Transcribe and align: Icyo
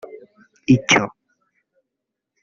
Icyo 0.75 1.01